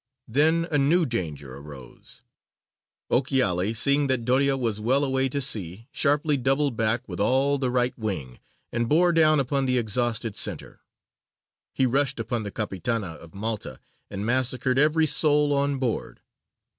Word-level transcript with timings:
Then 0.27 0.67
a 0.71 0.79
new 0.79 1.05
danger 1.05 1.57
arose: 1.57 2.23
Ochiali, 3.11 3.75
seeing 3.75 4.07
that 4.07 4.25
Doria 4.25 4.57
was 4.57 4.79
well 4.81 5.03
away 5.03 5.29
to 5.29 5.39
sea, 5.39 5.89
sharply 5.91 6.37
doubled 6.37 6.75
back 6.75 7.07
with 7.07 7.19
all 7.19 7.59
the 7.59 7.69
right 7.69 7.95
wing, 7.95 8.39
and 8.71 8.89
bore 8.89 9.11
down 9.13 9.39
upon 9.39 9.67
the 9.67 9.77
exhausted 9.77 10.35
centre. 10.35 10.81
He 11.71 11.85
rushed 11.85 12.19
upon 12.19 12.41
the 12.41 12.49
capitana 12.51 13.13
of 13.17 13.35
Malta, 13.35 13.79
and 14.09 14.25
massacred 14.25 14.79
every 14.79 15.05
soul 15.05 15.53
on 15.53 15.77
board. 15.77 16.21